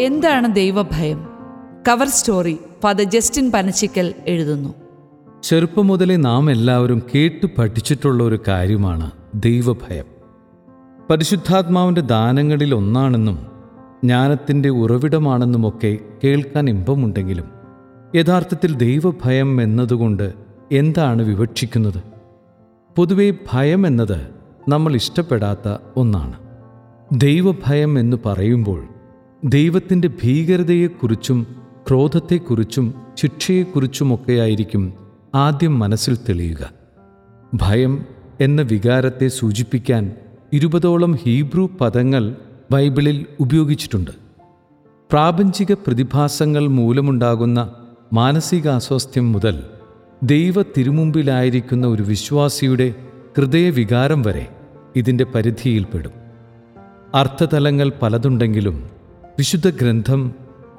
എന്താണ് 0.00 0.54
ദൈവഭയം? 0.54 1.28
Cover 1.88 2.08
story 2.08 2.58
father 2.82 3.04
Justin 3.04 3.50
Panachikkal 3.50 4.14
എഴുതുന്നു. 4.26 4.74
ചെറുപ്പം 5.42 5.86
മുതലേ 5.86 6.16
നാം 6.16 6.50
എല്ലാവരും 6.50 7.02
കേട്ടു 7.14 7.46
പഠിച്ചിട്ടുള്ള 7.58 8.24
ഒരു 8.24 8.38
കാര്യമാണ് 8.48 9.10
ദൈവഭയം. 9.34 10.04
പരിശുദ്ധാത്മാവിന്റെ 11.10 12.00
ദാനങ്ങളിൽ 12.00 12.74
ഒന്നാണെന്നും 12.74 13.46
ജ്ഞാനത്തിന്റെ 14.04 14.68
ഉറവിടമാണെന്നുമൊക്കെ 14.68 15.98
കേൾക്കാൻ 16.24 16.70
ഇമ്പമുണ്ടെങ്കിലും 16.70 17.44
യഥാർത്ഥത്തിൽ 18.14 18.76
ദൈവഭയം 18.76 19.62
എന്നതുകൊണ്ട് 19.62 20.32
എന്താണ് 20.72 21.22
വിവക്ഷിക്കുന്നത്? 21.22 22.02
പൊതുവെ 22.96 23.32
ഭയം 23.52 23.86
എന്നത് 23.86 24.28
നമ്മൾ 24.68 24.94
ഇഷ്ടപ്പെടാത്ത 24.94 25.76
ഒന്നാണ്. 25.96 26.34
ദൈവഭയം 27.12 27.98
എന്ന് 27.98 28.16
പറയുമ്പോൾ 28.26 28.88
ദൈവത്തിന്റെ 29.44 30.08
ഭീകരതയെക്കുറിച്ചും 30.08 31.46
ക്രോധത്തെക്കുറിച്ചും 31.88 32.94
ശിക്ഷയെക്കുറിച്ചുമൊക്കെയായിരിക്കും 33.14 34.92
ആദ്യം 35.34 35.78
മനസ്സിൽ 35.78 36.16
തെളിയുക. 36.16 36.72
ഭയം 37.54 38.04
എന്ന 38.40 38.62
വികാരത്തെ 38.62 39.28
സൂചിപ്പിക്കാൻ 39.28 40.12
ഇരുപതോളം 40.52 41.12
ഹീബ്രു 41.12 41.70
പദങ്ങൾ 41.80 42.36
ബൈബിളിൽ 42.70 43.26
ഉപയോഗിച്ചിട്ടുണ്ട്. 43.40 44.10
പ്രാപഞ്ചിക 45.10 45.72
പ്രതിഭാസങ്ങൾ 45.72 46.66
മൂലമുണ്ടാകുന്ന 46.66 47.74
മാനസികാസ്വാസ്ഥ്യം 48.12 49.32
മുതൽ 49.32 49.62
ദൈവ 50.22 50.62
തിരുമുമ്പിലായിരിക്കുന്ന 50.62 51.86
ഒരു 51.86 52.02
വിശ്വാസിയുടെ 52.02 52.94
ഹൃദയവികാരം 53.36 54.22
വരെ 54.22 54.48
ഇതിന്റെ 54.96 55.24
പരിധിയിൽപ്പെടും. 55.24 56.12
അർത്ഥതലങ്ങൾ 57.14 57.92
പലതുണ്ടെങ്കിലും 58.02 58.93
വിശുദ്ധ 59.38 59.70
ഗ്രന്ഥം 59.70 60.34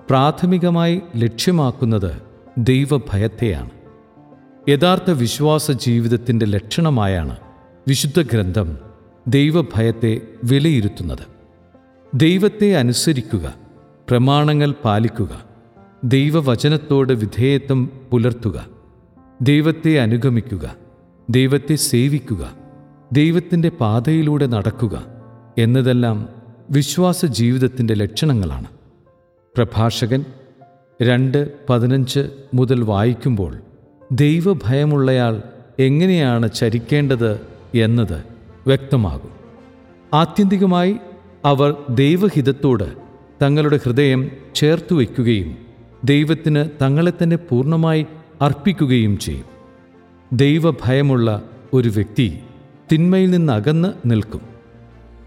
പ്രാഥമികമായി 0.09 1.01
ലക്ഷ്യമാക്കുന്നത് 1.15 2.21
ദൈവഭയത്തെയാണ്. 2.57 3.69
യഥാർത്ഥ 4.69 5.11
വിശ്വാസ 5.11 5.71
ജീവിതത്തിന്റെ 5.71 6.45
ലക്ഷണമായാണ് 6.45 7.37
വിശുദ്ധ 7.87 8.21
ഗ്രന്ഥം 8.21 8.77
ദൈവഭയത്തെ 9.27 10.21
വിലയിരുത്തുന്നത്. 10.43 11.25
ദൈവത്തെ 12.15 12.75
അനുസരിക്കുക 12.75 13.53
പ്രമാണങ്ങൾ 14.09 14.71
പാലിക്കുക 14.71 15.45
ദൈവവചനത്തോട് 16.03 17.13
വിധേയത്വം 17.13 17.89
പുലർത്തുക 18.11 18.65
ദൈവത്തെ 19.41 19.99
അനുഗമിക്കുക 19.99 20.75
ദൈവത്തെ 21.29 21.75
സേവിക്കുക 21.75 22.51
ദൈവത്തിന്റെ 23.11 23.69
പാതയിലൂടെ 23.69 24.45
നടക്കുക 24.45 25.05
എന്നതെല്ലാം 25.57 26.29
വിശ്വാസ 26.69 27.25
ജീവിതത്തിന്റെ 27.25 27.93
ലക്ഷണങ്ങളാണ്. 27.93 28.65
പ്രഭാഷകൻ 29.55 30.25
രണ്ട് 31.01 31.67
പതിനഞ്ച് 31.69 32.29
മുതൽ 32.53 32.83
വായിക്കുമ്പോൾ 32.83 33.57
ദൈവഭയമുള്ളയാൾ 34.11 35.41
എങ്ങനെയാണ് 35.79 36.53
ചരിക്കേണ്ടത് 36.53 37.41
എന്നത് 37.75 38.23
വ്യക്തമാകും. 38.67 39.29
ആത്യന്തികമായി 40.13 40.95
അവർ 41.45 41.75
ദൈവഹിതത്തോട് 41.89 42.95
തങ്ങളുടെ 43.41 43.79
ഹൃദയം 43.85 44.31
ചേർത്തു 44.55 44.95
വയ്ക്കുകയും 44.95 45.57
ദൈവത്തിന് 46.03 46.69
തങ്ങളെ 46.81 47.13
തന്നെ 47.23 47.35
പൂർണമായി 47.35 48.05
അർപ്പിക്കുകയും 48.41 49.17
ചെയ്യും. 49.17 49.45
ദൈവഭയമുള്ള 50.33 51.49
ഒരു 51.73 51.89
വ്യക്തി 51.89 52.39
തിന്മയിൽ 52.91 53.31
നിന്ന് 53.31 53.53
അകന്ന് 53.53 53.93
നിൽക്കും. 54.05 54.54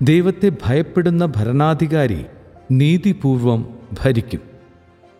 ദൈവത്തെ 0.02 0.52
ഭയപ്പെടുന്ന 0.66 1.26
ഭരണാധികാരി 1.26 2.24
നീതിപൂർവം 2.70 3.68
ഭരിക്കും. 4.00 4.40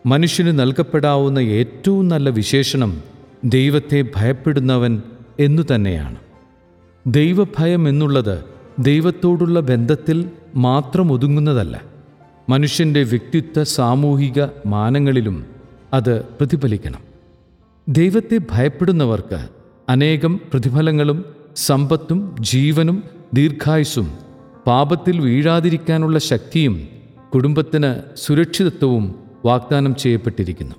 മനുഷ്യന് 0.07 0.59
നൽകപ്പെടാവുന്ന 0.59 1.39
ഏറ്റവും 1.39 2.09
നല്ല 2.09 2.31
വിശേഷണം 2.31 3.01
ദൈവത്തെ 3.45 4.05
ഭയപ്പെടുന്നവൻ 4.17 5.03
എന്നു 5.41 5.63
തന്നെയാണ്. 5.75 6.17
ദൈവഭയം 7.07 7.89
എന്നുള്ളത് 7.89 8.45
ദൈവത്തോടുള്ള 8.79 9.61
ബന്ധത്തിൽ 9.61 10.31
മാത്രം 10.57 11.13
ഒതുങ്ങുന്നതല്ല. 11.13 11.83
മനുഷ്യന്റെ 12.49 13.03
വ്യക്തിത്വ 13.03 13.63
സാമൂഹിക 13.63 14.47
മാനങ്ങളിലും 14.67 15.47
അത് 15.93 16.23
പ്രതിഫലിക്കണം. 16.23 17.01
ദൈവത്തെ 17.89 18.41
ഭയപ്പെടുന്നവർക്ക് 18.51 19.49
അനേകം 19.89 20.41
പ്രതിഫലങ്ങളും 20.51 21.25
സമ്പത്തും 21.57 22.37
ജീവനും 22.41 23.03
ദീർഘായുസ്സും 23.35 24.28
പാപത്തിൽ 24.69 25.21
വീഴാതിരിക്കാനുള്ള 25.21 26.19
ശക്തിയും 26.19 26.89
കുടുംബത്തിന് 27.35 28.17
സുരക്ഷിതത്വവും 28.17 29.15
വാഗ്ദാനം 29.45 29.95
ചെയ്യപ്പെട്ടിരിക്കുന്നു. 29.95 30.75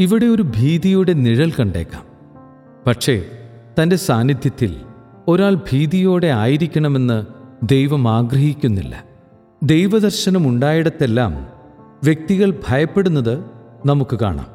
ഇവിടെ 0.00 0.26
ഒരു 0.26 0.42
ഭീതിയുടെ 0.42 1.12
നിഴൽ 1.12 1.52
കണ്ടേക്കാം. 1.60 2.02
പക്ഷേ 2.86 3.24
തന്റെ 3.82 3.96
സാന്നിധ്യത്തിൽ 3.96 4.76
ഒരാൾ 5.28 5.54
ഭീതിയോടെ 5.54 6.26
ആയിരിക്കണമെന്ന് 6.26 7.24
ദൈവം 7.62 8.08
ആഗ്രഹിക്കുന്നില്ല. 8.08 9.04
ദൈവദർശനം 9.62 10.48
ഉണ്ടായിടത്തെല്ലാം 10.48 11.46
വ്യക്തികൾ 12.04 12.60
ഭയപ്പെടുന്നത് 12.68 13.44
നമുക്ക് 13.86 14.18
കാണാം. 14.18 14.46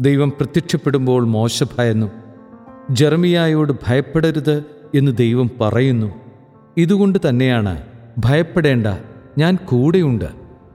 ദൈവം 0.00 0.30
പ്രത്യക്ഷപ്പെടുമ്പോൾ 0.30 1.26
മോശ 1.26 1.64
ഭയന്നു. 1.78 2.10
ജർമിയായോട് 2.90 3.72
ഭയപ്പെടരുത് 3.72 4.64
എന്ന് 4.94 5.16
ദൈവം 5.16 5.50
പറയുന്നു. 5.60 6.21
ഇതുകൊണ്ട് 6.76 7.18
തന്നെയാണ് 7.28 7.82
ഭയപ്പെടേണ്ട 8.18 8.86
ഞാൻ 9.38 9.58
കൂടെയുണ്ട് 9.64 10.24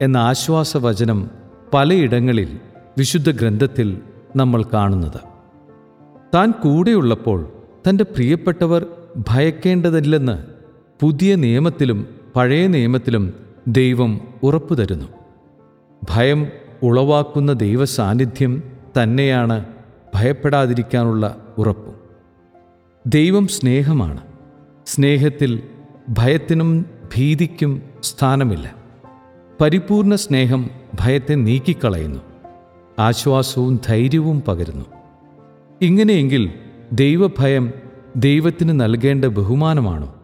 എന്ന 0.02 0.18
ആശ്വാസവചനം 0.18 1.30
പലയിടങ്ങളിൽ 1.74 2.60
വിശുദ്ധ 2.98 3.32
ഗ്രന്ഥത്തിൽ 3.32 4.02
നമ്മൾ 4.36 4.64
കാണുന്നത്. 4.64 5.20
താൻ 6.36 6.52
കൂടെയുള്ളപ്പോൾ 6.52 7.52
തന്റെ 7.90 8.04
പ്രിയപ്പെട്ടവർ 8.04 8.86
ഭയക്കേണ്ടതില്ലെന്ന് 9.30 10.44
പുതിയ 11.02 11.36
നിയമത്തിലും 11.36 12.08
പഴയ 12.36 12.68
നിയമത്തിലും 12.68 13.34
ദൈവം 13.68 14.22
ഉറപ്പു 14.44 14.76
തരുന്നു. 14.76 15.06
ഭയം 16.10 16.48
ഉളവാക്കുന്ന 16.84 17.54
ദൈവ 17.54 17.86
സാന്നിധ്യം 17.86 18.64
തന്നെയാണ് 19.02 19.66
ഭയപ്പെടാതിരിക്കാനുള്ള 20.16 21.38
ഉറപ്പും. 21.58 21.96
ദൈവം 23.08 23.48
സ്നേഹമാണ്. 23.48 24.22
സ്നേഹത്തിൽ 24.86 25.64
ഭയത്തിനും 26.10 26.86
ഭീതിക്കും 27.16 27.82
സ്ഥാനമില്ല. 28.04 28.76
പരിപൂർണ 29.62 30.16
സ്നേഹം 30.16 30.70
ഭയത്തെ 31.00 31.36
നീക്കിക്കളയുന്നു. 31.36 32.20
ആശ്വാസവും 33.00 33.80
ധൈര്യവും 33.88 34.42
പകരുന്നു. 34.42 34.86
ഇങ്ങനെയെങ്കിൽ 35.82 36.50
ദൈവഭയം 36.92 37.74
ദൈവത്തിന് 38.16 38.82
നൽകേണ്ട 38.82 39.26
ബഹുമാനമാണോ? 39.26 40.16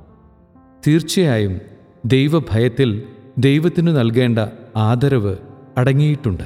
തീർച്ചയായും 0.87 1.61
ദൈവഭയത്തിൽ 2.05 3.03
ദൈവത്തിനു 3.37 3.91
നൽകേണ്ട 3.91 4.39
ആദരവ് 4.75 5.35
അടങ്ങിയിട്ടുണ്ട്. 5.77 6.43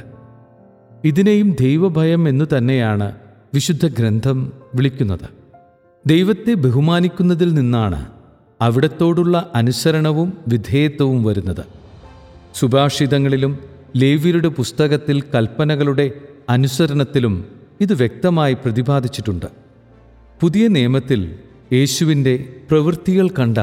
ഇതിനെയും 1.06 1.56
ദൈവഭയം 1.62 2.30
എന്നു 2.30 2.46
തന്നെയാണ് 2.58 3.16
വിശുദ്ധ 3.54 3.88
ഗ്രന്ഥം 3.88 4.54
വിളിക്കുന്നത്. 4.76 5.30
ദൈവത്തെ 6.06 6.54
ബഹുമാനിക്കുന്നതിൽ 6.54 7.54
നിന്നാണ് 7.54 8.17
അവിടത്തോടുള്ള 8.62 9.52
അനുസരണവും 9.56 10.34
വിധേയത്വവും 10.48 11.24
വരുന്നത്. 11.24 11.66
സുഭാഷിതങ്ങളിലും 12.56 13.60
ലേവിയുടെ 13.96 14.48
പുസ്തകത്തിൽ 14.48 15.22
കൽപ്പനകളുടെ 15.22 16.12
അനുസരണത്തിലും 16.50 17.46
ഇത് 17.82 17.94
വ്യക്തമായി 17.94 18.54
പ്രതിപാദിച്ചിട്ടുണ്ട്. 18.54 19.46
പുതിയ 20.42 20.68
നിയമത്തിൽ 20.68 21.36
യേശുവിന്റെ 21.74 22.56
പ്രവൃത്തികൾ 22.70 23.28
കണ്ട 23.28 23.58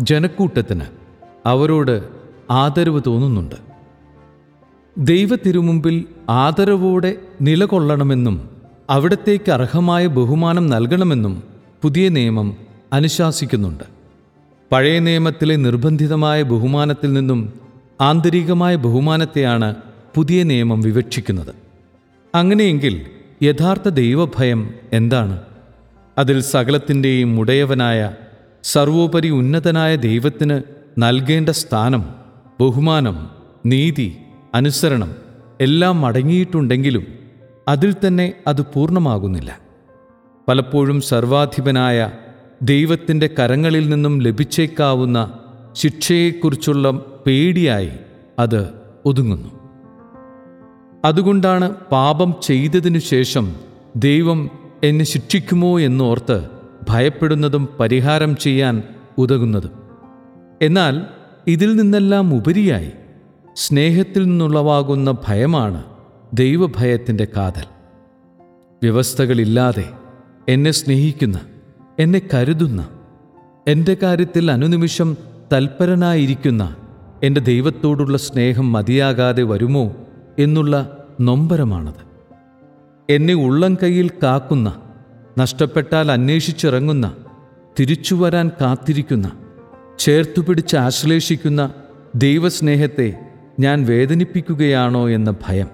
ജനക്കൂട്ടത്തിന് 0.00 0.80
അവരോട് 1.46 2.08
ആദരവ് 2.50 3.00
തോന്നുന്നുണ്ട്. 3.06 3.56
ദൈവത്തിരുമുമ്പിൽ 4.98 6.04
ആദരവോടെ 6.28 7.16
നിലകൊള്ളണമെന്നും 7.40 8.50
അവിടത്തേക്ക് 8.90 9.50
അർഹമായ 9.50 10.06
ബഹുമാനം 10.06 10.66
നൽകണമെന്നും 10.66 11.42
പുതിയ 11.82 12.08
നിയമം 12.08 12.56
അനുശാസിക്കുന്നുണ്ട്. 12.92 13.95
പഴയ 14.72 14.98
നിയമത്തിലെ 14.98 15.56
നിർബന്ധിതമായ 15.56 16.42
ബഹുമാനത്തിൽ 16.42 17.12
നിന്നും 17.12 17.52
ആന്തരികമായ 18.00 18.76
ബഹുമാനത്തെയാണ് 18.76 19.74
പുതിയ 20.14 20.42
നിയമം 20.42 20.80
വിവക്ഷിക്കുന്നത്. 20.80 21.54
അങ്ങനെയെങ്കിൽ 22.34 23.06
യഥാർത്ഥ 23.42 23.88
ദൈവഭയം 23.88 24.74
എന്താണ്? 24.92 25.40
അതിൽ 26.18 26.40
സകലത്തിന്റെയും 26.40 27.40
ഉടയവനായ 27.40 28.12
സർവോപരി 28.64 29.28
ഉന്നതനായ 29.28 29.96
ദൈവത്തിന് 29.96 30.62
നൽകേണ്ട 30.98 31.48
സ്ഥാനം 31.48 32.04
ബഹുമാനം 32.60 33.30
നീതി 33.66 34.16
അനുസരണം 34.54 35.14
എല്ലാം 35.60 36.06
അടങ്ങിയിട്ടുണ്ടെങ്കിലും 36.06 37.06
അതിൽ 37.68 37.94
തന്നെ 38.06 38.32
അത് 38.46 38.62
പൂർണമാകുന്നില്ല. 38.62 39.58
പലപ്പോഴും 40.48 41.00
സർവാധിപനായ 41.00 42.10
ദൈവത്തിന്റെ 42.62 43.30
കരങ്ങളിൽ 43.38 43.88
നിന്നും 43.88 44.22
ലഭിച്ചേക്കാവുന്ന 44.22 45.38
ശിക്ഷയെക്കുറിച്ചുള്ള 45.72 46.90
പേടിയായി 47.26 47.90
അത് 48.38 48.68
ഒതുങ്ങുന്നു. 49.04 49.48
അതുകൊണ്ടാണ് 51.04 51.70
പാപം 51.70 52.34
ചെയ്തതിനു 52.42 52.98
ശേഷം 52.98 53.54
ദൈവം 53.96 54.50
എന്നെ 54.84 55.04
ശിക്ഷിക്കുമോ 55.04 55.80
എന്നോർത്ത് 55.80 56.48
ഭയപ്പെടുന്നതും 56.88 57.68
പരിഹാരം 57.80 58.36
ചെയ്യാൻ 58.36 58.82
ഉതകുന്നതും. 59.18 59.70
എന്നാൽ 60.62 61.02
ഇതിൽ 61.46 61.76
നിന്നെല്ലാം 61.76 62.34
ഉപരിയായി 62.34 62.90
സ്നേഹത്തിൽ 63.56 64.24
നിന്നുളവാകുന്ന 64.24 65.14
ഭയമാണ് 65.28 65.84
ദൈവഭയത്തിന്റെ 66.34 67.26
കാതൽ. 67.36 67.64
വ്യവസ്ഥകളില്ലാതെ 68.82 69.84
എന്നെ 70.48 70.70
സ്നേഹിക്കുന്ന 70.70 71.40
എന്നെ 71.98 72.20
കരുതുന്ന 72.34 72.88
എന്റെ 73.68 73.96
കാര്യത്തിൽ 74.02 74.50
അനുനിമിഷം 74.50 75.16
തൽപരനായിരിക്കുന്ന 75.52 76.76
എന്റെ 77.22 77.40
ദൈവത്തോടുള്ള 77.40 78.18
സ്നേഹം 78.18 78.72
മതിയാകാതെ 78.72 79.42
വരുമോ 79.42 79.96
എന്നുള്ള 80.38 81.04
നൊമ്പരമാണത്. 81.20 82.06
എന്നെ 83.10 83.34
ഉള്ളം 83.34 83.74
കൈയിൽ 83.74 84.10
കാക്കുന്ന 84.22 84.82
നഷ്ടപ്പെട്ടാൽ 85.38 86.12
അന്വേഷിച്ചിറങ്ങുന്ന 86.12 87.14
തിരിച്ചു 87.80 88.14
വരാൻ 88.14 88.50
കാത്തിരിക്കുന്ന 88.60 89.32
ചേർത്തുപിടിച്ച് 89.98 90.76
ആശ്ലേഷിക്കുന്ന 90.76 91.72
ദൈവസ്നേഹത്തെ 92.14 93.18
ഞാൻ 93.60 93.86
വേദനിപ്പിക്കുകയാണോ 93.86 95.08
എന്ന 95.08 95.34
ഭയം. 95.48 95.66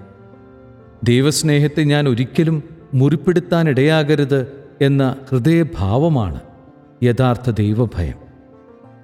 ദൈവസ്നേഹത്തെ 1.05 1.83
ഞാൻ 1.83 2.09
ഒരിക്കലും 2.09 2.63
മുറിപ്പെടുത്താനിടയാകരുത് 2.95 4.62
എന്ന 4.83 5.17
ഹൃദയഭാവമാണ് 5.31 6.41
യഥാർത്ഥ 7.03 7.51
ദൈവഭയം. 7.51 8.15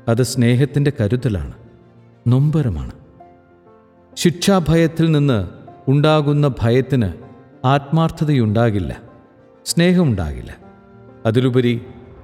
അത് 0.09 0.23
സ്നേഹത്തിന്റെ 0.23 0.93
കരുതലാണ് 1.01 1.53
നൊമ്പരമാണ്. 2.29 2.91
ശിക്ഷാഭയത്തിൽ 4.15 5.13
നിന്ന് 5.13 5.49
ഉണ്ടാകുന്ന 5.89 6.51
ഭയത്തിന് 6.63 7.13
ആത്മാർത്ഥതയുണ്ടാകില്ല 7.67 8.97
സ്നേഹമുണ്ടാകില്ല. 9.67 10.57
അതിലുപരി 11.27 11.81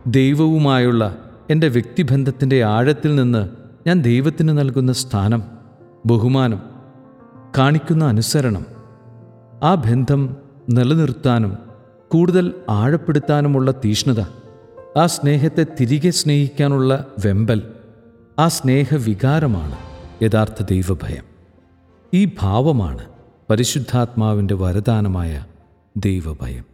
ദൈവവുമായുള്ള 0.07 1.17
എന്റെ 1.51 1.69
വ്യക്തിബന്ധത്തിന്റെ 1.69 2.65
ആഴത്തിൽ 2.65 3.15
നിന്ന് 3.15 3.49
ഞാൻ 3.87 4.03
ദൈവത്തിന് 4.03 4.59
നൽകുന്ന 4.59 4.93
സ്ഥാനം 4.93 5.43
ബഹുമാനം 6.07 6.63
കാണിക്കുന്ന 7.59 8.05
അനുസരണം 8.05 8.67
ആ 9.63 9.75
ബന്ധം 9.75 10.37
നിലനിർത്താനും 10.71 11.59
കൂടുതൽ 12.15 12.55
ആഴപ്പെടുത്താനുമുള്ള 12.71 13.71
തീഷ്ണത 13.71 14.21
ആ 14.99 15.07
സ്നേഹത്തെ 15.07 15.67
തിരികെ 15.81 16.11
സ്നേഹിക്കാനുള്ള 16.11 17.07
വെമ്പൽ 17.25 17.63
ആ 18.39 18.49
സ്നേഹവികാരമാണ് 18.49 19.79
യഥാർത്ഥ 20.23 20.63
ദൈവഭയം. 20.63 21.25
ഈ 22.15 22.25
ഭാവമാണ് 22.25 23.05
പരിശുദ്ധാത്മാവിന്റെ 23.51 24.55
വരദാനമായ 24.55 25.45
ദൈവഭയം. 25.97 26.74